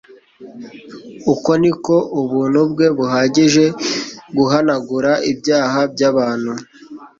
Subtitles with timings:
[1.33, 3.65] Uko niko ubuntu bwe buhagije
[4.37, 6.51] guhanagura ibyaha by'abantu,